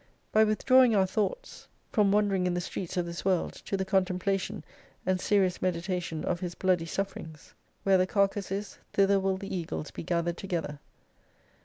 [0.31, 3.85] By withdrawing our thoughts 39 {rom wandering in the streets of this World, to the
[3.85, 4.63] contemplation
[5.05, 7.53] and serious meditation of His bloody sufferings.
[7.83, 10.79] Where the carcase is thither will the eagles be gathered together.